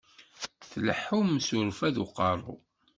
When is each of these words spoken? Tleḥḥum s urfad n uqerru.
Tleḥḥum 0.69 1.29
s 1.45 1.47
urfad 1.59 1.95
n 1.99 2.03
uqerru. 2.03 2.55